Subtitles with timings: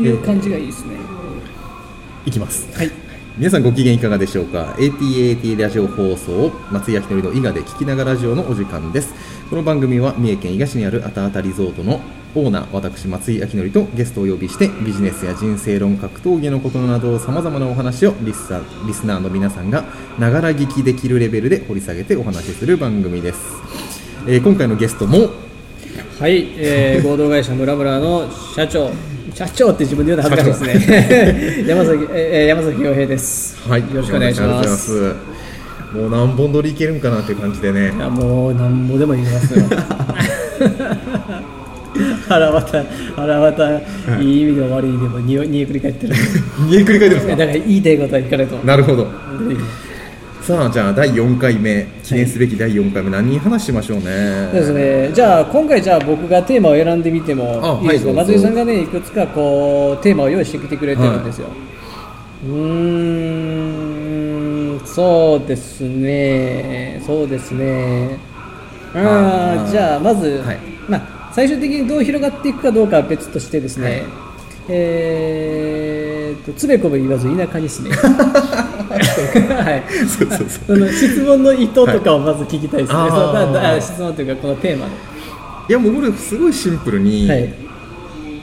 [0.00, 0.96] っていう感じがいいですね、
[2.24, 2.66] いきます。
[2.76, 2.90] はい。
[3.36, 9.12] 皆さんご機嫌いかがでしょうか？ATAT ラジオ放送松井明典の伊賀で聞きながらラジオのお時間です。
[9.50, 12.00] この番組は三重県伊賀市にあるあたあたリゾートの
[12.34, 19.84] オーナー私松井明典とゲストをお呼びしてビジネスや人生論格闘技のことなどさまざまなお話をリスナーリスナーの皆さんが
[20.18, 23.40] ながら聞きできるレベルで掘り下げてお話しする番組です、
[24.26, 25.30] えー今回のゲストも
[26.18, 28.90] はい、えー 合同会社ムラムラの社長
[29.34, 31.64] 社長って自分で言うの恥ずかしいですね。
[31.68, 33.56] 山崎、えー山崎洋平です。
[33.68, 33.80] はい。
[33.80, 35.14] よろしくお願いします。
[35.94, 37.92] もう何本撮りいけるんかなっていう感じでね。
[37.94, 39.64] いやもうなんぼでも言いますよ。
[42.28, 42.84] 腹渡
[43.16, 43.80] 腹渡
[44.20, 44.24] い。
[44.38, 46.14] い意味でも悪い意味でも煮え煮えくり返ってる。
[46.70, 47.36] 家繰り返ってますか？
[47.36, 48.56] だから言いたいことは聞かないと。
[48.64, 49.06] なるほど
[50.42, 54.02] さあじゃあ第4回目記念すべき第4回目、何話しましょうね。
[54.50, 61.46] そうですね、じゃあ今回じゃあ僕がテーマを選んでみてもあいいですか、はい松井さんがねいくつかこうテーマを用意してきてくれてるんですよ、
[62.44, 62.52] うー
[64.78, 67.00] んそうですね。
[67.06, 68.18] そうですね。
[68.94, 70.58] あじゃあまず、はい。
[70.88, 74.02] まあ、最終的にどう広がっていくかどうかは別としてですね、はい。
[74.70, 77.94] えーとつべこべ言わず田舎に住め
[79.26, 79.82] はい。
[80.08, 80.88] そうそうそう。
[80.92, 84.92] 質問の意図とかをまず聞きたいですね、はいそ質問というかこのテーマの
[85.68, 87.54] いやもうこれすごいシンプルに、はい。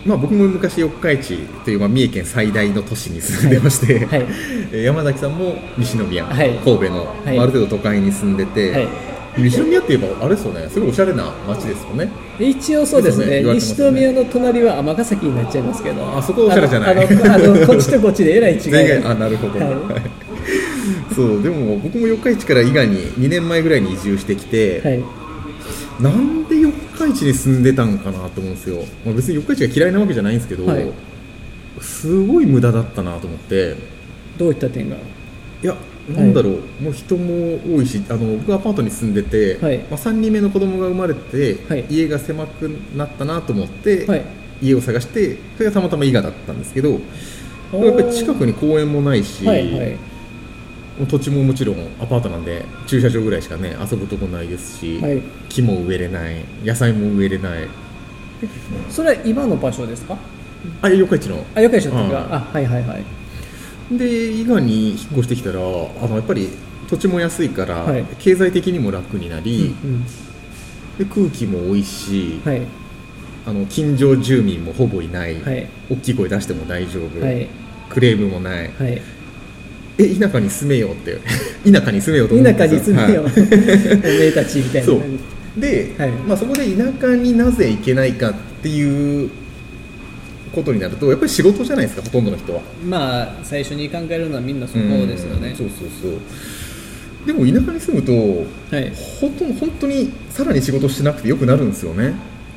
[0.05, 4.19] まあ、僕も昔四日市という、まあ、三重県最大の都市に住んでまして、はい。
[4.23, 4.27] はい。
[4.71, 6.57] えー山崎さんも西宮、はい。
[6.59, 7.35] 神戸の、はい。
[7.35, 8.87] まあある程度都会に住んでて、はい。
[9.37, 10.67] 西宮って言えばあれですよね。
[10.69, 12.09] すごいおしゃれな街ですよね。
[12.39, 13.43] 一応そうですね。
[13.43, 13.53] ね。
[13.53, 16.17] 西宮の隣は尼崎になっちゃいますけど。
[16.17, 16.95] あそこおしゃれじゃない。
[16.95, 19.69] あのこっちとこっちでえらい違いあなるほど、はい。
[19.69, 20.28] はい
[21.15, 25.03] そうでも僕も四日市から伊賀に2年前ぐらいに移住してきて、はい。
[25.99, 30.85] なんで四日市に住んでたんかなと思うんですよ、まあ、別に四日市が嫌いなわけじゃないんですけど、はい。
[31.81, 33.75] すごい無駄だったなと思って。
[34.37, 34.95] どういった点が？
[34.95, 34.99] い
[35.61, 35.75] や
[36.15, 39.77] なんだろう、もう人も多いしあの僕アパートに住んでて、はい。
[39.89, 41.85] まあ、3人目の子供が生まれて、はい。
[41.89, 44.39] 家が狭くなったなと思って、はい。
[44.61, 49.97] 家を探してそれがたまたま伊賀だったんですけどやっぱり近くに公園もないし、はいはい
[51.07, 55.21] 土地ももちろんアパートなんで駐車場ぐらいしかね遊ぶとこないですし、はい。
[55.47, 57.67] 木も植えれない野菜も植えれない。
[58.89, 60.17] それは今の場所ですか？
[60.81, 61.45] あ四日市の。
[61.55, 62.33] あよくでしょ時がうん。
[62.33, 63.97] あはいはいはい。
[63.97, 66.49] で伊賀に引っ越してきたらあのやっぱり
[66.89, 68.05] 土地も安いから、はい。
[68.19, 70.03] 経済的にも楽になり、うん。
[70.97, 72.61] で空気も美味しい、はい。
[73.47, 75.67] あの近所住民もほぼいない、はい。
[75.89, 77.47] 大きい声出しても大丈夫、はい。
[77.89, 79.01] クレームもない、はい
[79.99, 81.17] え田舎に住めようって。
[81.69, 83.33] 田舎に住めようと思うん田舎に住めよ、はい。
[83.35, 84.87] おめえたちみたいな。
[84.87, 85.01] そう。
[85.59, 86.11] で、はい。
[86.27, 88.33] まあ、そこで田舎になぜ行けないかっ
[88.63, 89.29] ていう
[90.55, 92.61] ことになるとやっぱり仕事じゃないですかほとんどの人は。
[92.87, 95.49] まあ最初に考えるのはみんなそこですよね。
[95.49, 95.55] うん。
[95.55, 96.11] そうそうそう。
[97.27, 98.91] でも田舎に住むとはい。
[98.95, 102.13] ほとん本当にさらに仕事してなくてよくなるんですよね。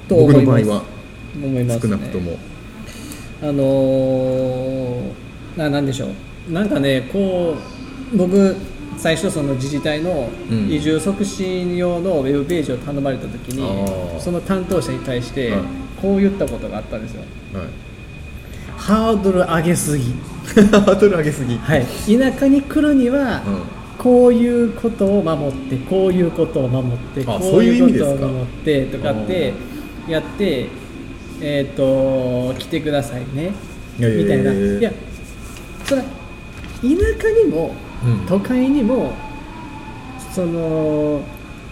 [0.08, 0.84] と僕の場合は。
[1.34, 2.38] 思います、ね、少なくとも。
[3.42, 6.08] あのー、ななんでしょう
[6.48, 7.56] なんかねこ
[8.12, 8.56] う僕
[8.98, 14.20] 最初その自治体のうん移住促進用のウェブページを頼まれた時に、あー。
[14.20, 15.60] その担当者に対してはい。
[16.00, 17.22] こう言ったことがあったんですよ。
[17.54, 17.66] はい。
[18.76, 20.04] ハードル上げすぎ、
[20.70, 21.86] ハードル上げすぎ、はい、
[22.18, 23.42] 田舎に来るには、
[23.98, 29.52] うこういうことを守ってこういうことを守ってあこそういうことを守ってとかって
[30.08, 30.66] やって
[31.40, 33.52] えっ、と来てくださいね。
[33.98, 34.52] みたいな。
[34.52, 34.92] いや
[35.84, 36.02] それ
[36.82, 38.26] 舎にもうん。
[38.26, 39.12] 都会にも
[40.32, 41.22] その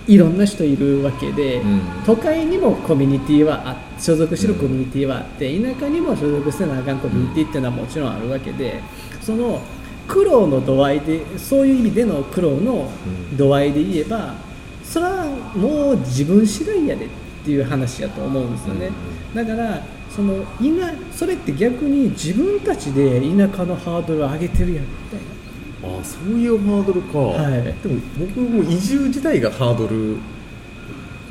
[0.07, 1.81] いろんな人いるわけで、うん。
[2.07, 8.81] 都会にもコミュニティはあ所属してるコミュニティはあって、田舎にも所属してなあかんコミュニティっていうのはもちろんあるわけで
[9.21, 9.61] その
[10.09, 12.91] 苦労の度合いでそういう意味での苦労の
[13.37, 14.35] 度合いで言えば、
[14.83, 17.09] それはもう自分次第やでっ
[17.45, 18.91] ていう話やと思うんですよね、
[19.35, 19.83] だから
[20.15, 25.97] その田それって逆に自分たちで田舎のハードルを上げてるやんみたいな。
[25.97, 27.63] ああそういうハードルか、はい。
[27.63, 30.17] でも僕も移住自体がハードル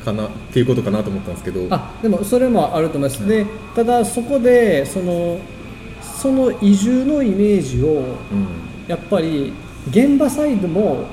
[0.03, 1.67] かなっていうことかなと思ったんですけど。
[1.69, 3.45] あでもそれもあると思います、で
[3.75, 5.39] ただそこでその
[6.01, 8.47] その移住のイメージをうん。
[8.87, 9.53] やっぱり
[9.91, 11.05] 現場サイドも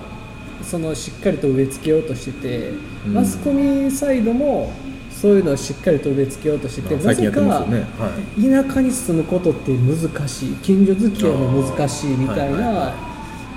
[0.62, 2.70] そのしっかりと植え付けようとしてて、
[3.06, 3.14] うん。
[3.14, 4.72] マスコミサイドも
[5.20, 8.66] そういうのをしっかりと植え付けようとしてて、なぜかよね、はい。
[8.66, 12.74] 田舎に住むことって難しい近所付き合いも難しいみたいな、あーはいはい。
[12.74, 13.16] は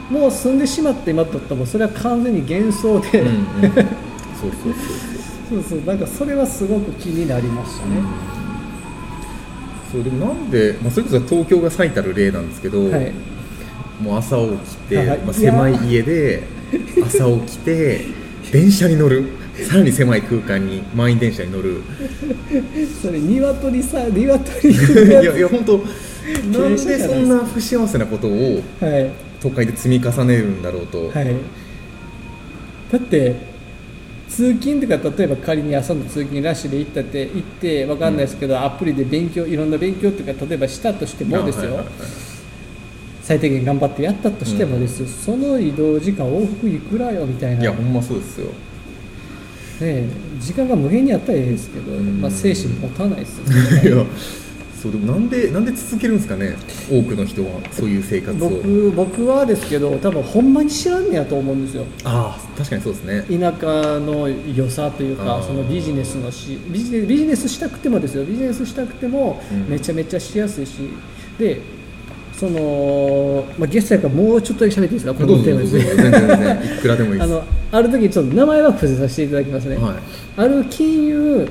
[0.09, 3.83] もう住んでしまって今とったらもうそれは完全に幻想で、うんうん、 そうそう
[4.41, 4.73] そう
[5.49, 5.63] そう。
[5.63, 8.03] そうなんかそれはすごく気になりましたね、
[9.91, 13.11] そうでもなんで、まあ、それこそ東京が最たる例なんですけど、はい。
[13.99, 16.43] もう朝起きて、はいまあ、狭い家で
[17.05, 18.05] 朝起きて
[18.51, 21.81] 電車に乗るさらに狭い空間に満員電車に乗る。
[23.01, 29.09] それ鶏さ鶏いやいや本当なんでそんな不幸せなことをはい。
[29.41, 31.33] 都会で積み重ねるんだろうと、はい。
[32.91, 33.35] だって
[34.27, 41.87] 通勤とか例えば仮に朝の通勤ラッシュで行ったって行ってわかんないですけど、アプリで勉強いろんな勉強とか例えばしたとしてもですよ、はいはいはい。
[43.23, 48.51] 最低限頑張ってやったとしてもですよ、その移動時間往復いくらよみたいな、ねいやほんまそうですよ
[49.81, 50.07] え、
[50.39, 52.21] 時間が無限にあったらいいですけど、ん。
[52.21, 53.81] まあ、精神持たないですよね。
[53.89, 54.05] いや
[54.81, 56.55] そうでもなんでなんで続けるんですかね
[56.89, 58.49] 多くの人はそういう生活を。
[58.49, 61.83] 僕僕はですけど多分ほんまに知らんねやと思うんですよ。
[62.05, 63.25] ああ確かにそうですね。
[63.29, 68.23] 田舎の良さというかそのビジネスのしビジネビジネスしたくてもですよ。
[68.23, 69.69] ビジネスしたくてもうん。
[69.69, 70.71] めちゃめちゃしやすいし、
[71.37, 71.59] で
[72.39, 75.13] その、まあ、ゲストやからもうちょっとだけ喋っていいですか？
[75.13, 76.37] このテーマですどうぞどうぞ全然全
[76.67, 77.23] 然いくらでもいいです。
[77.23, 79.95] あのある時ちょっと名前は伏せさせていただきますね、はい。
[80.37, 81.47] ある金融、はい。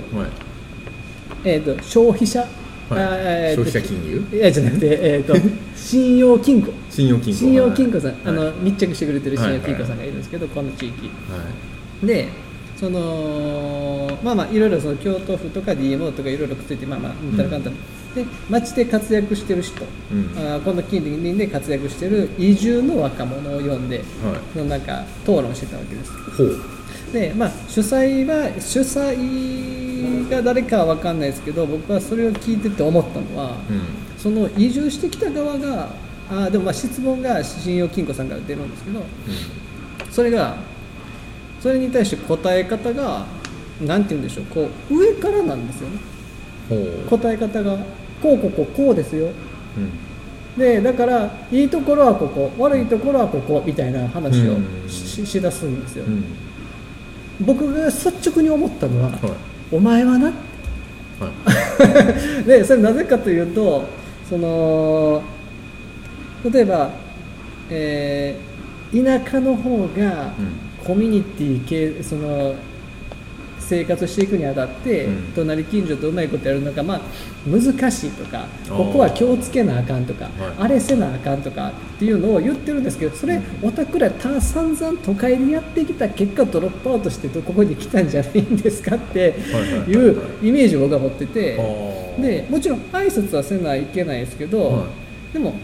[1.44, 2.49] えー、と消費者、はい。
[2.90, 4.38] あえーと消費者金融？
[4.38, 5.35] いやじゃなくて、 えー、と
[5.76, 6.73] 信用金庫。
[6.90, 7.38] 信用金庫。
[7.38, 8.20] 信用金庫さん、はい。
[8.25, 11.11] あのはい密着してくれてる信用金庫さんがいるんですけど、この地域。
[12.02, 12.29] で
[12.76, 17.76] そのまあまあいろいろその京都府とか DMO とかいろいろくっついてまあまあうんたらかんたら、
[18.14, 20.32] で町で活躍してる人、うん。
[20.37, 24.06] あーこの近隣で活躍してる移住の若者を呼んで、はい。
[24.52, 26.12] そのなんか討論してたわけです。
[27.12, 33.82] でまあ主催は主催が誰かは分かんないですけど僕はそれを聞いてて思ったのは、うん。
[34.19, 35.90] その移住してきた側が
[36.31, 39.02] あーでもまあ質問が信用金庫さんから出るんですけど
[40.11, 40.56] それが
[41.61, 43.26] それに対して答え方が
[43.81, 45.99] なんて言うんでしょうこう上からなんですよね
[47.08, 47.76] 答え方が
[48.22, 49.26] こうこうこうこうですよ。
[49.26, 49.90] うん。
[50.58, 54.88] でだからいいところはここ悪いところはここみたいな話をうん。
[54.88, 56.24] ししだすんですよ、うん。
[57.40, 59.18] 僕が率直に思ったのは、はい。
[59.70, 60.26] お前はな。
[60.26, 60.32] は
[62.40, 62.44] い。
[62.44, 63.84] でそれなぜかというと
[64.28, 65.22] その
[66.52, 66.90] 例えば、
[67.70, 68.48] えー
[68.90, 70.68] 田舎の方がうん。
[70.82, 72.54] コミュニティ系その
[73.68, 75.32] 生活していくにあたって、うん。
[75.34, 77.00] 隣近所とうまいことやるのが、まあ、
[77.46, 80.32] 難しいとかここは気をつけなあかんとか、はい。
[80.58, 92.08] あれせなあかんとかっていうのを言ってるんですけどそれおたくらた散々都会にやってきた結果ドロップアウトしてここに来たんじゃないんですかってはいうイメージを僕は持ってて。
[92.18, 94.86] でもちろん挨拶はせないけないですけど、は
[95.32, 95.54] でも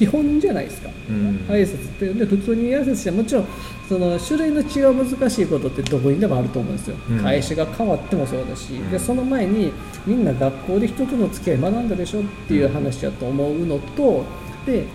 [0.00, 1.44] 基本じゃないですか、うん。
[1.46, 3.46] 挨拶ってで普通に挨拶してもちろん
[3.86, 7.18] その種類の違う難しいことってどこにでもあると思うんですよ、うん。
[7.18, 8.90] 会社が変わってもそうだし、ん。
[8.90, 9.70] でその前に
[10.06, 14.24] みんな学校で人との付き合い学んだでしょっていう話だと思うのと
[14.64, 14.86] で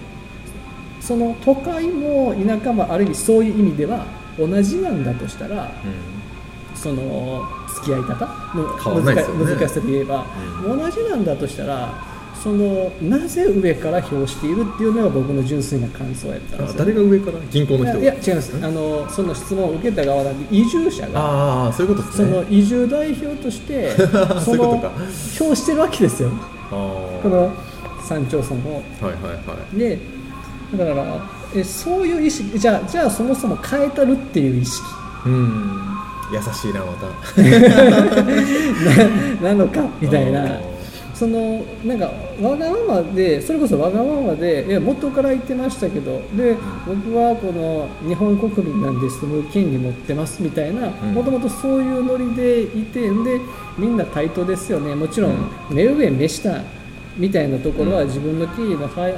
[0.99, 4.07] その都会も田舎もある意味そういう意味では
[4.39, 5.71] 同じなんだとしたら、
[6.73, 8.25] その付き合い方
[8.55, 10.25] の難難しさで言えば、
[10.65, 12.14] う同じなんだとしたら
[12.45, 16.77] そのなぜ上から表しているっていうのが僕の純粋な感想やったんあですよ。
[16.77, 17.39] 誰が上から？
[17.49, 18.53] 銀行の人いや違います。
[18.61, 23.89] あのその質問を受けた側なんで移住者がああそういうことですそねの移住代表として
[24.45, 24.91] そういうことか。
[25.41, 26.29] 表してるわけですよ。
[26.69, 27.51] この
[28.07, 28.83] 山頂村を。
[29.01, 29.79] はいはいはい。
[29.79, 29.97] で
[30.77, 31.03] だから
[31.55, 34.83] えそういう意識じゃあじゃあそもそも変えたるっていう意識。
[35.25, 35.81] うん。
[36.31, 37.41] 優しいなまた。
[39.41, 40.59] ななのかみたいな
[41.15, 51.13] そのなんかわがままでそれこそわがままでいや元から言ってましたけどで僕はこの日本国民なんで住む権利持ってますみたいなうん。
[51.13, 53.09] もともとそういうノリでいてで
[53.77, 54.93] みんな対等ですよね。
[54.93, 56.61] もちろん目上目下
[57.17, 58.07] みたいなところはうん。
[58.07, 59.15] 自分の権利の表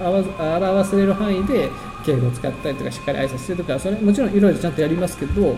[0.00, 1.68] 表せれる範囲で
[2.04, 5.56] 敬語を使ったりとかしっかり挨拶してとかそれもちろんいろいろちゃんとやりますけど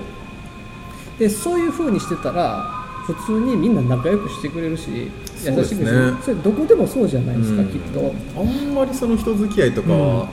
[1.18, 2.62] でそういうふうにしてたら
[3.04, 5.11] 普通にみんな仲良くしてくれるし
[5.45, 6.18] 優しくしてそうですね。
[6.23, 7.68] それどこでもそうじゃないですか、うん。
[7.68, 8.14] きっと。
[8.37, 10.28] あんまりその人付き合いとかは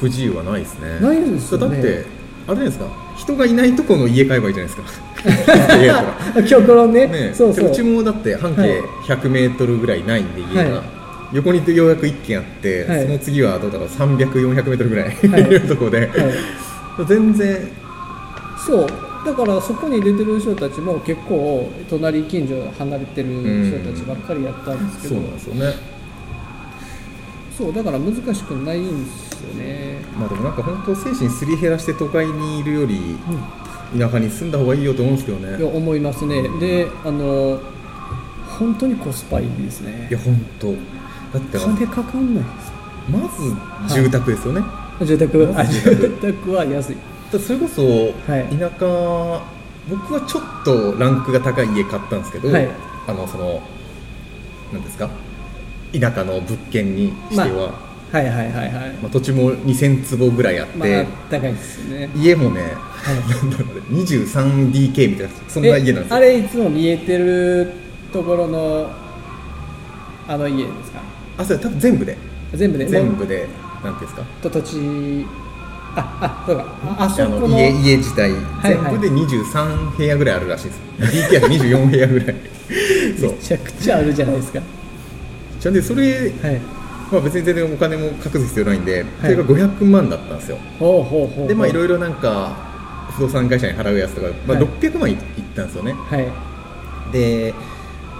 [0.00, 1.76] 不自由はないですね、ないですよね。
[1.76, 2.06] だって
[2.46, 2.86] あれですか。
[3.16, 5.08] 人がいないとこの家買えばいいじゃないですか。
[5.76, 7.70] 家やったら今日このねねそうそう。
[7.70, 8.70] うちもだって半径はい。
[9.06, 10.82] 100メートルぐらいないんで家が、はい。
[11.32, 13.02] 横にようやく1軒あって、はい。
[13.02, 13.88] その次はどうだろう。
[13.88, 15.42] 300、400メートルぐらい、 はい。
[15.42, 16.10] い、るとこで、
[17.06, 17.68] 全然。
[18.66, 18.86] そう
[19.24, 23.28] だからそこに出てる人たちも結構隣近所離れてる
[23.82, 25.98] 人たちばっかりやったんですけどそうなんですよね。
[27.56, 30.00] そうだから難しくないんですよね。
[30.16, 33.16] まあでもなんか本当精神すり減らして都会にいるより
[33.98, 35.58] 田舎に住んだ方がいいよと思うんですけどね。
[35.58, 36.48] いや思いますね。
[36.60, 37.60] であの
[38.58, 40.06] 本当にコスパいいですね。
[40.10, 40.72] いや本当。
[40.72, 42.50] だって金かかんないで
[43.10, 43.20] ま
[43.88, 44.62] ず住宅ですよね、
[44.98, 45.46] す住宅。
[45.46, 46.08] まあず住宅。
[46.20, 46.94] 住宅は安い。
[46.94, 47.00] だ
[47.36, 47.82] それこそ
[48.30, 48.44] はい。
[48.56, 49.42] 田舎、
[49.90, 52.68] 僕はちょっとランクが高い家買ったんですけど、はい。
[53.06, 53.60] あのその
[54.72, 55.10] なんですか？
[55.98, 57.46] 田舎の物件にしては、
[58.12, 58.96] まはいはいはいはい。
[59.04, 62.10] あ土地も2000坪ぐらいあって、まあ高いですよね。
[62.16, 62.64] 家もね、い。
[63.34, 67.72] なんだろうね 23DK みたいなそんな家なんですあれいつも見えてる
[68.12, 68.90] ところの
[70.26, 71.00] あの家ですか？
[71.38, 72.16] あそれ多分全部で。
[72.54, 72.86] 全部で。
[72.86, 73.46] 全部で
[73.84, 74.22] なんていうんですか？
[74.42, 75.26] と土地
[75.94, 76.64] ああそうか
[76.98, 78.30] あのの家家自体。
[78.30, 80.80] い全部で23部屋ぐらいあるらしいです、
[81.32, 82.36] DK は24部屋ぐらい。
[83.20, 84.60] めちゃくちゃあるじゃないですか。
[85.60, 86.60] ちゃんでそれ、はい。
[87.10, 90.58] まあ、別に全然お金も隠す必要ないんで、それが500万だったんですよ。
[90.78, 92.54] ほうほうほうでまあいろいいろなんか
[93.16, 94.66] 不動産会社に払うやつとか、まあ、はい。
[94.66, 95.18] 600万いいっ
[95.56, 95.92] たんですよね。
[95.92, 97.12] はい。
[97.12, 97.54] で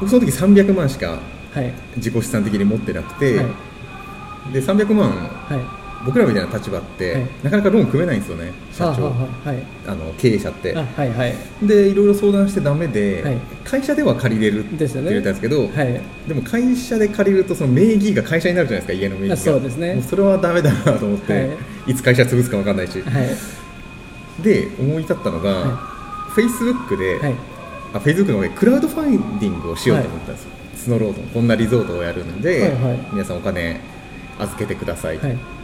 [0.01, 1.19] 僕その時300万しか
[1.53, 1.73] はい。
[1.97, 3.47] 自己資産的に持ってなくて、はい。
[4.53, 7.27] で300万はい僕らみたいな立場って、はい。
[7.43, 10.77] なかなかローン組めないんですよね社長、はいあの経営者って。
[10.77, 11.35] あはいはい。
[11.63, 13.37] でいろいろ相談してダメで、はい。
[13.65, 16.01] 会社では借りれるって言ったんですけどはい。
[16.29, 19.53] でも会社で借りるとその名義が会社になるじゃないですか家の名義が。
[19.53, 20.03] あそうですね。
[20.03, 21.55] それはダメだなと思って、、は
[21.87, 21.95] い。
[21.95, 24.43] つ会社潰すか分かんないし、はい。
[24.43, 25.77] で思い立ったのが、は
[26.31, 27.35] フェイスブックで、はい。
[27.95, 31.29] あフェイスブックの方でクラウドファンディングをしようと思ったんですよ、スノーロードの。
[31.29, 32.99] こんなリゾートをやるんで、はいはい。
[33.13, 33.81] 皆さんお金
[34.39, 35.58] 預けてください、はい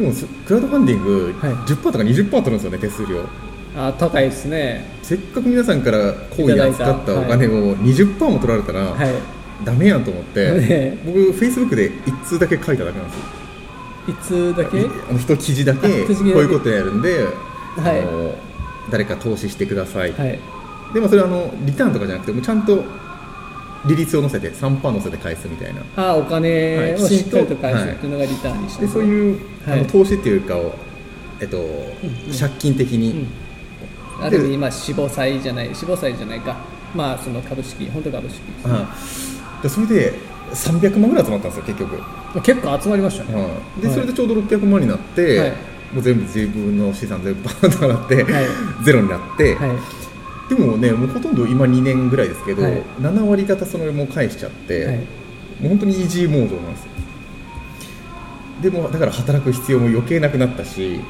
[0.00, 1.52] でもそクラウドファンディング、はい。
[1.52, 3.24] 10%とか20%取るんですよね手数料。
[3.76, 4.84] あ高いですね。
[5.02, 9.14] せっかく皆さんから好意に扱ったお金を20%も取られたら、はい。
[9.64, 13.14] ダメやんと思って、ね僕フェイスブックで1通だけ書いただけなんで
[14.24, 14.32] す。
[14.32, 14.80] よいつだけ？
[14.80, 17.24] いあの一記事だけあこういうことやるんで、
[17.76, 18.00] はい。
[18.00, 18.34] あの
[18.90, 20.38] 誰か投資してください、はい。
[20.94, 22.82] でもそれはあのリターンとかじゃなくてもうちゃんと
[23.86, 25.82] 利率を乗せて3%乗せて返すみたいな。
[25.96, 26.94] あお金はい。
[26.94, 28.92] をしっかりと返すっていうのがリターンにしてで。
[28.92, 29.80] そういう、はい。
[29.80, 30.74] あの投資っていうかを、
[31.40, 33.26] えっとうん借金的に、
[34.18, 34.24] うん。
[34.24, 36.56] ある意味まあ死亡債じゃない死亡債じゃないか。
[36.94, 38.40] まあその株式本当株式。
[38.40, 38.80] ですねは
[39.60, 39.62] い。
[39.62, 40.12] でそれで
[40.52, 42.02] 300万ぐらい集まったんですよ結局、
[42.42, 43.34] 結構集まりましたね。
[43.34, 43.80] はい。
[43.80, 43.94] ではい。
[43.94, 45.50] それでちょうど600万になって、はい。
[45.92, 48.44] もう全部自分の資産全部バーンと上がって、はい。
[48.84, 49.70] ゼロになって、はい
[50.50, 52.82] でもねもうほとんど今2年ぐらいですけど、はい。
[53.00, 54.96] 7割方そのもう返しちゃって、はい。
[54.96, 55.02] も
[55.64, 56.90] う本当にイージーモードなんですよ。
[58.62, 61.00] でもだから働く必要も余計なくなったし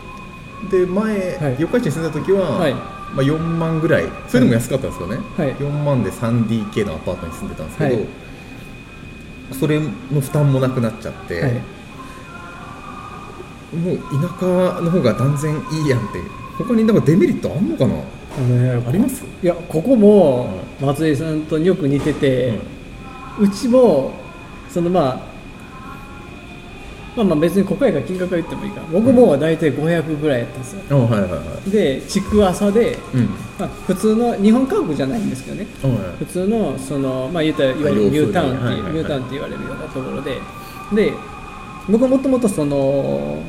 [0.70, 1.56] で前、はい。
[1.58, 2.74] 四日市に住んだ時は、はい。
[2.74, 2.82] ま
[3.16, 4.04] あ、4万ぐらい。
[4.28, 5.54] それでも安かったんですよね、はい。
[5.56, 8.06] 4万で 3DK のアパートに住んでたんですけど、はい。
[9.58, 11.52] それの負担もなくなっちゃって、はい。
[13.74, 14.04] もう田
[14.38, 16.20] 舎の方が断然いいやんって。
[16.58, 17.94] 他になんかデメリットあんのかな？
[18.36, 19.24] あのねあります？
[19.42, 22.58] いやここも松井さんとよく似てて、
[23.38, 24.12] うちも
[24.68, 25.30] そのまあ
[27.16, 28.80] まあまあ別にここやから金額は言ってもいいか。
[28.92, 30.82] 僕も大体500ぐらいやったんですよ。
[30.90, 31.70] あはいはいはい。
[31.70, 33.26] で築浅で、うん。
[33.58, 35.66] まあ、普通の日本家屋じゃないんですけどね。
[35.82, 38.92] は普通のそのまあ言ったらいわゆるニュータウンっていう、はいはいはい。
[38.92, 40.40] ニュータウンって言われるようなところで。
[40.94, 41.12] で
[41.88, 43.42] 僕はもともとその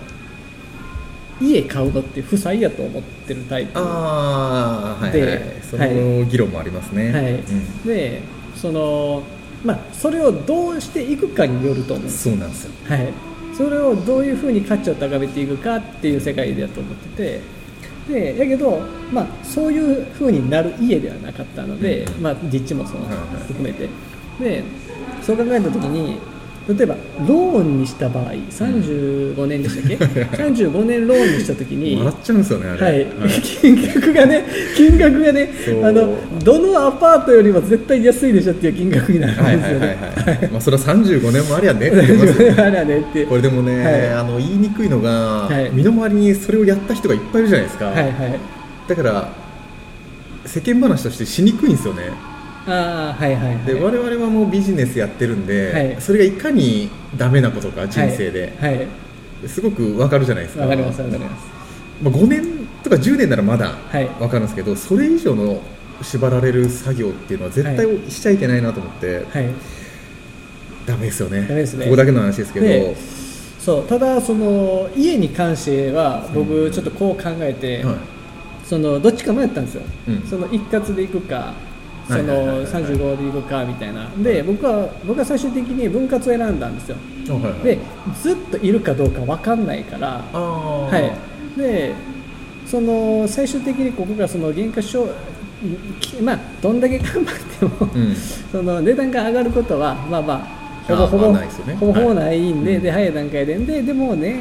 [1.42, 3.72] 家買うのって負債やと思ってるタイプ。
[3.76, 5.42] ああはいではい。
[5.70, 7.34] その議論もありますね、はい。
[7.34, 7.84] うん。
[7.84, 8.22] で
[8.56, 9.24] その
[9.64, 12.10] まあそれをどうしていくかによると思う。
[12.10, 12.72] そうなんですよ。
[12.88, 13.08] はい、
[13.56, 17.62] それをどういうふうに価値を高めていくかっていう世界だと思ってて。
[18.10, 18.82] でやけど、
[19.12, 22.24] まあ、そういうふうになる家ではなかったので、うん。
[22.24, 23.06] まあ、立地もその
[23.48, 23.88] 含めて。
[24.40, 24.64] で
[25.22, 26.18] そう考えた時に
[26.74, 26.96] 例えば
[27.28, 33.08] ローンにした場合35年でしたっけ？35年ローンにした時に笑っちゃうんですよねはい、
[33.42, 35.52] 金額がね、金額がね
[35.84, 39.88] あの、どのアパートよりも絶対安いでしょっていう金額になるんはいですよね。
[39.88, 43.26] はいまあそれは35年もありゃねって言いますよあれはねって。
[43.26, 44.14] これでもね、はい。
[44.14, 45.70] あの言いにくいのが、はい。
[45.72, 48.40] 身の回りにそれをやった人がいっぱいいるじゃないですか、はいはい。
[48.88, 49.34] だから
[50.46, 52.31] 世間話としてしにくいんですよね
[52.68, 53.66] ああ、はいはいはい。
[53.66, 56.02] で我々はもうビジネスやってるんで、はい。
[56.02, 58.78] それがいかにダメなことか人生で、はい。
[58.78, 58.88] はい。
[59.48, 60.64] すごくわかるじゃないですか。
[60.64, 61.46] わかりますわかります。
[62.04, 64.08] まあ、5年とか10年ならまだはい。
[64.20, 65.62] わかるんですけど、それ以上の
[66.02, 69.50] 縛られる作業っていうのは絶対しちゃいけないなと思って、はい。
[70.86, 71.42] ダメですよね。
[71.42, 71.86] ですね。
[71.86, 72.96] ここだけの話ですけど、で
[73.60, 77.96] そう、ただ、その、家に関しては、僕、ちょっとこう考えて、はい。
[78.66, 79.84] その、どっちか迷ったんですよ。
[80.08, 80.22] うん。
[80.28, 81.54] その、一括で行くか、
[82.08, 84.10] その、35で行くか、みたいな。
[84.22, 86.98] で、僕は、僕は最終的に分割を選んだんですよ。
[87.30, 87.64] あはいはい。
[87.64, 87.80] で、
[88.22, 91.14] ずっといるかどうか分かんないから、は
[91.56, 91.94] い、で
[92.66, 95.10] その最終的にここがその減価償
[96.00, 98.16] きまあどんだけ頑張っても、うん。
[98.52, 101.48] その値段が上がることはまあまあほぼほぼ、ね。
[101.80, 103.58] ほぼほぼないんで,、はいで早い段階で。
[103.58, 104.40] ででもね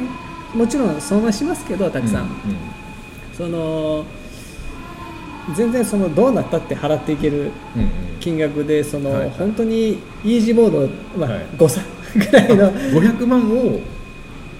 [0.55, 2.29] もちろん損はしますけどたくさん、うん。
[3.37, 4.03] その
[5.55, 7.89] 全然そのどうなったって払っていけるうんうん。
[8.19, 11.45] 金額でその、本当にイージーモード、まあはい。
[11.57, 11.81] 誤差
[12.15, 13.79] ぐらいの500万を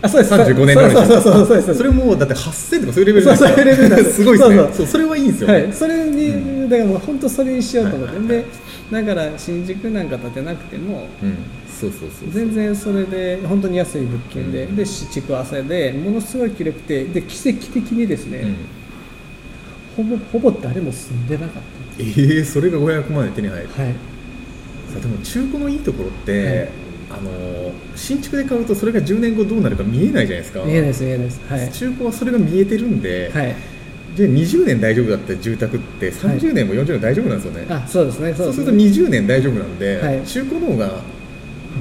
[0.01, 0.33] あそうです。
[0.33, 1.75] 35年そうそうそうそうです。
[1.75, 4.13] それもうだって8000とかそういうレベルそうそういうレベす。
[4.13, 4.55] すごいですね。
[4.55, 4.73] そうそう。
[4.77, 8.45] そうそれはいいんですよ、はい、それに、だからもう本当それにしようと思って、はいはいはい。
[8.45, 14.75] でだから新宿なんか建てなくてもうん、そうそうそう全然それで本当に安い物件で、うん。
[14.75, 18.80] で築浅でものすごい綺麗くてで奇跡的にですね、うん
[19.95, 21.63] ほぼほぼ誰も住んでなかっ
[22.00, 23.67] えー、それが500万で手に入る。
[23.69, 23.93] たはい。
[24.93, 26.69] さでも中古のいいところって、はい。
[27.12, 30.63] あの新築で買うとそれが10年後どうなるか見えないじゃないですか。
[30.63, 31.41] 見えないです見えないです。
[31.48, 31.71] はい。
[31.71, 33.55] 中古はそれが見えてるんで、はい。
[34.15, 40.21] で20年大丈夫だった住宅って30年も40年大丈夫なんですよね、あそうですねそうるとですすね20年大丈夫なんで、はい。
[40.25, 41.01] 中古の方が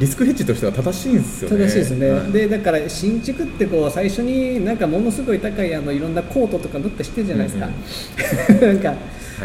[0.01, 1.59] リスクヘッジとしては正しいんですよね。
[1.59, 2.33] 正しいですね、はい。
[2.33, 7.67] でだから新築ってこう最初になんかものすごい高いあのいろんなコートとか塗ったりしてるじゃないですか、
[8.67, 8.95] なんかは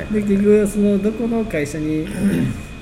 [0.09, 0.13] い。
[0.13, 2.07] で結局そのどこの会社に、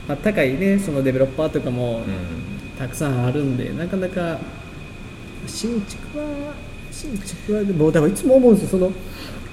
[0.07, 2.53] まあ、高いねそのデベロッパーとかもうん。
[2.77, 4.39] たくさんあるんでなかなか
[5.47, 6.25] 新築は
[6.91, 8.69] 新築はもうだからいつも思うんですよ。
[8.69, 8.91] その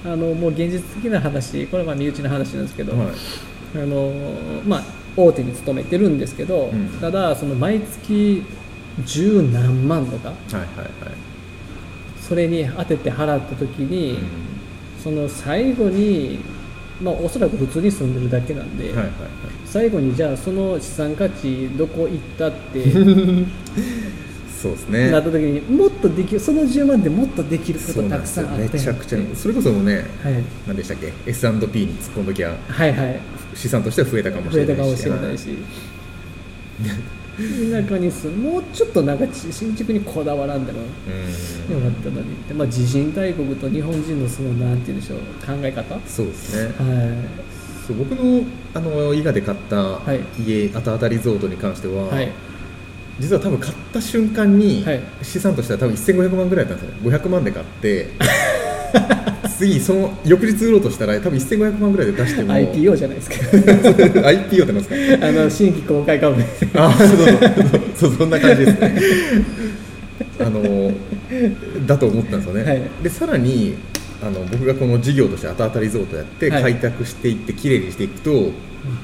[0.03, 3.07] あのもう現実的な話これはまあ身内の話なんですけど、はい。
[3.75, 4.11] あの
[4.67, 4.83] まあ
[5.15, 6.89] 大手に勤めてるんですけど、うん。
[6.99, 8.43] ただその毎月
[9.05, 10.89] 十何万とかはいはいはい。
[12.19, 14.17] それに当てて払った時に、う
[15.01, 16.39] その最後に
[17.01, 19.11] まあおそらく普通に住んでるだけなんで、んはいはいはい。
[19.65, 22.83] 最後にじゃあその資産価値どこ行ったって
[24.61, 25.09] そうですね。
[25.09, 28.77] なった時にもっとできるその10万でもっとできることたくさんあって。
[28.77, 29.19] めちゃくちゃ。
[29.33, 33.19] それこそもうねはい、何でしたっけ？S&P に突っ込んどきゃはいはい。
[33.55, 35.03] 資産としては増えたかもし増えれないし。
[35.03, 35.37] たかもしれない。
[35.37, 35.57] し
[37.81, 40.79] 田舎に住むもうちょっとなんかち新築にこだわらんでも。
[41.69, 41.83] うん。
[41.83, 42.33] よかったのに。
[42.33, 45.99] って、まあ、地震大国と日本人のそのなんて言うんでしょう考え方？
[46.07, 46.73] そうですね。
[46.77, 47.23] は
[47.87, 48.43] そう僕の
[48.75, 50.19] あの伊賀で買ったはい。
[50.45, 52.31] 家、あたあたリゾートに関しては、いはい
[53.19, 54.99] 実は多分買った瞬間に、はい。
[55.21, 57.11] 資産としては多分1500万ぐらいだったんですよ。
[57.11, 58.07] 500万で買って
[59.57, 63.35] 次その翌日売ろうとしたら多分1500万ぐらいで出しても IPO じゃないですか。
[63.51, 65.27] IPO ってなんですか？
[65.27, 66.35] あの新規公開株。
[66.75, 67.81] あそうそうそう。
[67.95, 69.01] そうそんな感じですね。
[70.39, 70.91] あの
[71.85, 72.81] だと思ったんですよね、はい。
[73.03, 73.75] でさらに
[74.23, 76.63] あの僕がこの事業としてあたあたリゾートやってはい。
[76.63, 78.51] 開拓していってきれいにしていくと、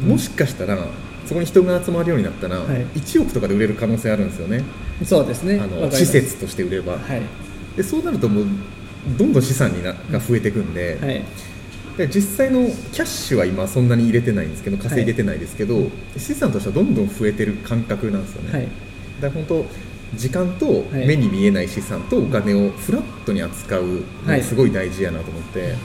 [0.04, 0.78] もしかしたら
[1.28, 2.86] そこに人が集まるようになったら、はい。
[2.96, 4.64] 1億とかで売れる可能性あるんですよね。
[5.04, 5.60] そうですね。
[5.60, 7.22] あの施設として売れば、はい。
[7.76, 8.46] でそうなるともう
[9.18, 11.24] どんどん資産になが増えていくんで,、はい。
[11.98, 18.68] で実際のキャッシュは今そんなに入れてないんですけど稼いでてないですけど、資産としてはどんどん増えてる感覚なんですよね、はい。
[19.22, 19.66] だから本当
[20.16, 21.08] 時間とはい。
[21.08, 23.92] 目に見えない資産とお金をフラットに扱うの
[24.26, 24.40] はい。
[24.40, 25.76] がすごい大事やなと思って、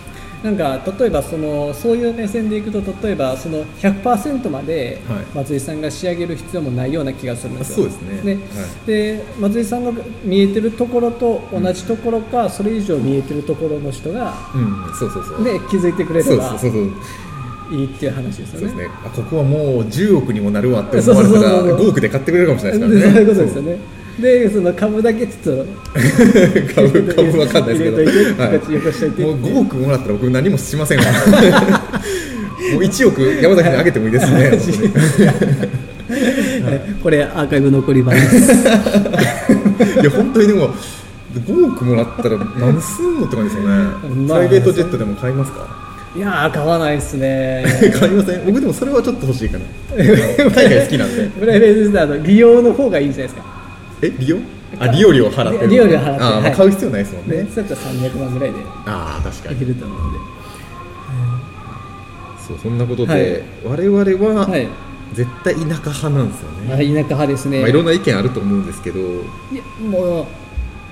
[0.43, 5.23] なんか例えばそのそういう目線でいくと例えばその100%まではい。
[5.35, 7.77] 松井さんが仕上げる必要もないような気がするんですよ。
[7.77, 8.35] そうですね。
[8.35, 8.87] はい。
[8.87, 9.93] で松井さんが
[10.25, 16.93] 見えてるところと同じところか、それ以上見えてるところの人が、うん、そうそうそう、ね、気づいてくれればそうそうそう。
[17.75, 18.69] いいっていう話ですよね。
[18.69, 18.89] そうですね。
[19.05, 21.79] あここはもう10億にもなるわって思われたらそうそうそうそう。
[21.87, 23.25] 5億で買ってくれるかもしれないですからね。
[23.27, 24.02] でそういうことですよね。
[24.21, 25.67] でその株だけちょっと。
[26.75, 28.07] 株株わかんないですけど、はい
[29.23, 31.05] もう5億もらったら僕何もしませんわ。
[32.75, 34.53] もう1億山崎にあげてもいいですね。
[37.03, 38.17] これアーカイブ残ります。
[38.17, 38.21] い
[40.05, 40.71] や本当にでも
[41.35, 43.75] 5億もらったら何すんのって感じですよね、
[44.27, 45.67] まあプライベートジェットでも買いますか？
[46.15, 47.65] いやー買わないですね。
[47.99, 48.45] 買いません？
[48.45, 49.65] 僕でもそれはちょっと欲しいかな。
[49.97, 50.07] 海
[50.69, 51.25] 外好きなんで。
[51.41, 53.62] プライベートであの利用の方がいいんじゃないですか。
[54.03, 54.39] え利用
[54.79, 57.37] あ利用料払ってる利用料払ってあ、買う必要ないですもんね。
[57.37, 58.59] ね、そうやったら300万ぐらいで。
[58.87, 59.57] ああ確かに。
[59.57, 60.19] いけると思うんで。
[62.47, 63.89] そうそんなことで、はい。
[63.89, 64.69] 我々ははい。
[65.15, 67.61] 絶対田舎派なんですよね、あ田舎派ですね。
[67.61, 68.99] まあ、いろんな意見あると思うんですけど。
[68.99, 69.03] い
[69.55, 70.27] やもう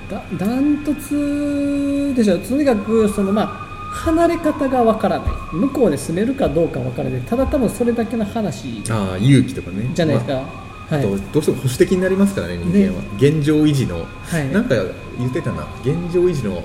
[0.09, 2.37] だダントツでしょ。
[2.37, 3.47] とにかくそのまあ
[3.91, 5.29] 離れ方がわからない。
[5.53, 7.21] 向こうで住めるかどうかわからない。
[7.21, 9.89] ただ多分それだけの話ああ勇気とかね。
[9.93, 14.51] じゃないですか、まあはいあとどうしても保守的になりますからね人間は、現状維持の、はい。
[14.51, 14.75] なんか
[15.17, 15.65] 言ってたな。
[15.83, 16.63] 現状維持の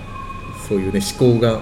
[0.68, 1.52] そういうね思考が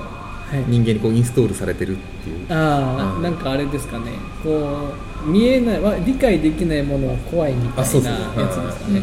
[0.44, 0.64] はい。
[0.68, 2.52] 人間にこうインストールされてるっていう、うん。
[2.52, 4.12] ああなんかあれですかね。
[4.42, 4.92] こ
[5.26, 9.02] う見えないわ理解できないものは怖いみたいなやつですかね。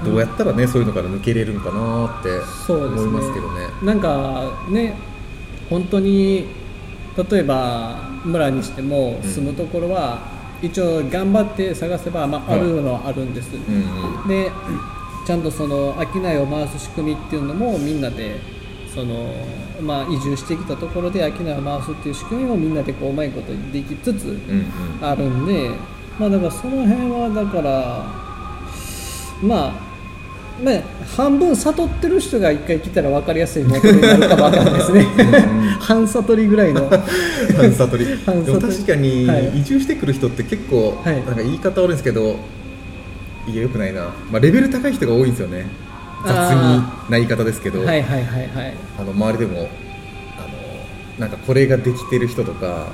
[0.00, 0.10] うん。
[0.10, 2.28] どうやったらねそういうのから抜けれるんかなって
[2.72, 3.68] 思いますけどね。
[3.82, 4.94] なんかね
[5.70, 6.46] 本当に
[7.30, 9.30] 例えば村にしてもうん。
[9.30, 10.20] 住むところは
[10.62, 14.28] 一応頑張って探せば、まあ、あるのはあるんです、うんうん。
[14.28, 14.50] で
[15.26, 18.40] ちゃんとその商いを回す仕組みっていうのもみんなで
[18.94, 19.32] その、
[19.80, 24.36] まあ、移住してきたところで商いを回すっていう仕組みもみんなでこううまいことできつつうん
[24.98, 25.04] うん。
[25.04, 25.70] あるんで、
[26.18, 28.06] まあ、だからその辺はだから
[29.42, 29.91] まあ
[30.62, 30.74] まあ、
[31.16, 35.04] 半分悟ってる人が一回来たら分かりやすいモデルになるかも分かんないですね。
[35.80, 36.88] 半悟りぐらいの。
[37.56, 38.06] 半悟り。
[38.06, 39.58] でも確かにはい。
[39.60, 41.16] 移住してくる人って結構、はい。
[41.24, 42.36] なんか言い方悪いんですけど
[43.48, 45.66] いやよくないな、まあ、レベル高い人が多いんですよね。
[46.24, 48.74] 雑にな言い方ですけど、はいはいはいはい。
[48.98, 49.68] あの周りでも
[50.38, 52.92] あのなんかこれができてる人とか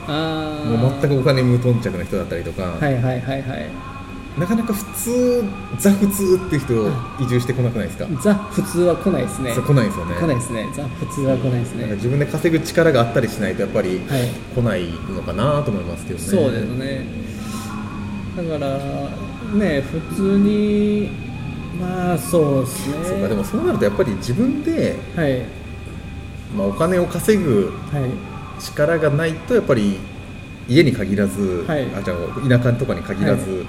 [0.64, 3.66] もう全くお金無頓着な人だったりとか、はいはいはいはい
[4.38, 5.44] なかなか普通
[5.78, 6.88] ザ普通って人
[7.20, 9.52] 移住してこなくないですか、ザ普通は来ないですね。
[9.54, 10.14] 来ないですよね。
[10.14, 10.68] 来ないですね。
[10.74, 11.86] ザ普通は来ないですね。
[11.94, 14.28] 自分で稼ぐ力があったりしないとやっぱりはい。
[14.54, 17.06] 来ないのかなと思いますけどね、そうですね。
[18.36, 18.78] だから
[19.58, 21.10] ね普通に
[21.80, 22.94] まあそうですね。
[23.04, 25.42] そうかでもそうなるとやっぱり自分で、はい。
[26.56, 28.10] まあ、お金を稼ぐはい。
[28.60, 29.98] 力がないとやっぱり
[30.68, 31.86] 家に限らず、はい。
[31.94, 33.66] あじゃあ田舎とかに限らず、そう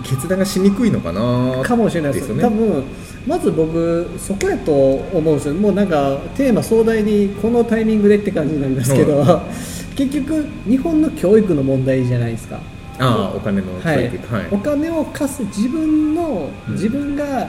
[0.00, 2.28] いう決断がしにくいのかなかもしれないです。
[2.28, 2.42] よね。
[2.42, 2.84] 多分
[3.26, 5.54] まず僕そこやと思うんですよ。
[5.54, 9.24] もうなんかテーマ壮大にこのタイミングでって感じになりますけど、
[9.96, 12.58] 結局日本の教育の問題じゃないですか。
[12.98, 14.06] ああお金の教はい。
[14.06, 16.74] 育はい、お金を貸す自分のうん。
[16.74, 17.48] 自分が、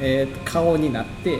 [0.00, 1.38] えー顔になって、う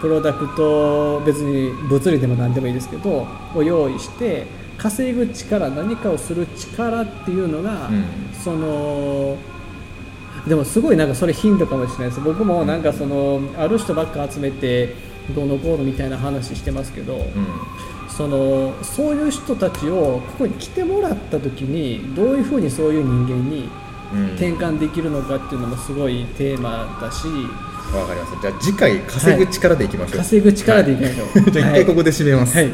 [0.00, 8.04] プロダクト別に物理でも何でもいいですけどを用意して稼ぐ力何かをする力っていうのが、うん。
[8.44, 9.36] その
[10.46, 12.20] でもすごいなんかそれ頻度かもしれないです。
[12.20, 14.94] 僕もなんかそのある人ばっか集めて
[15.34, 17.26] どうのこうのみたいな話してますけど、んうん。
[18.08, 23.68] そのそういう人たちをここに来てもらった時にどういうふうにそういう人間に
[24.12, 24.26] うん。
[24.36, 27.26] 転換できるのかっていうのもすごいテーマだし、
[27.94, 31.50] わかりましたじゃあ次回稼ぐ力でいきましょう、稼ぐ力でいきましょう。
[31.50, 32.70] じゃあ一回ここで締めます、はい。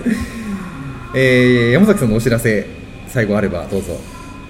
[1.17, 2.67] えー山崎さんのお知らせ
[3.09, 3.97] 最後あればどうぞ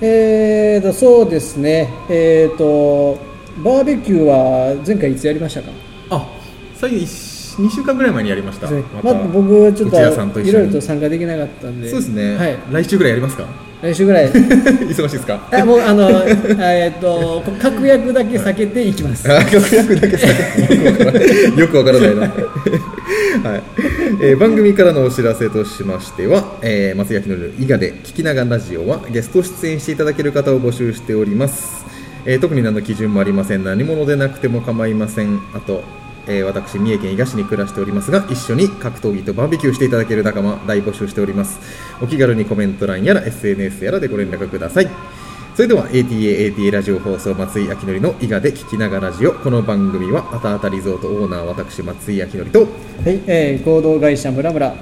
[0.06, 3.18] えーとそうですね、えーと
[3.62, 5.68] バーベキューは前回いつやりましたか、
[6.10, 6.26] あ
[6.74, 8.68] 最近2週間ぐらい前にやりました。
[8.68, 13.46] まあ、僕、ちょっといろいろと参加できなかったんで、そうですね、はい、来週ぐらいやりますか？
[13.80, 15.48] 来週ぐらい、 忙しいですか？
[15.52, 19.32] あもうあの、えーと確約だけ避けていきます。
[19.32, 20.26] あ確約だけさ
[21.56, 22.34] よくわからないな、
[23.42, 23.62] はい。
[24.22, 31.84] えー番組からのお知らせとしましては、えー松焼きの伊賀で聞きながらラジオはゲスト出演していただける方を募集しております、
[32.24, 33.64] えー特に何の基準もありません。
[33.64, 35.40] 何者でなくても構いません。
[35.54, 35.82] あと、
[36.26, 41.58] えー私三重県伊賀市に暮らしておりますが一緒に格闘技とバーベキューしていただける仲間大募集しております。
[42.00, 44.88] お気軽にコメント欄やら SNS やらでご連絡ください。
[45.54, 54.74] それでは ATAATA ラジオ放送松井明則の伊賀で聞きながらラジオこの番組はあたあたリゾートオーナー私松井明則とはい、えー合同会社ムラムラ、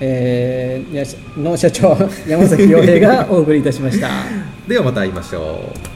[0.00, 1.94] えーの社長
[2.26, 4.08] 山崎洋平がお送りいたしました。
[4.66, 5.93] ではまた会いましょう